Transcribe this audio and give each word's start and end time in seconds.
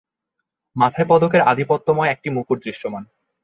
মাথায় 0.75 1.07
পদকের 1.09 1.41
আধিপত্যময় 1.41 2.11
একটি 2.11 2.29
মুকুট 2.29 2.57
দৃশ্যমান। 2.63 3.03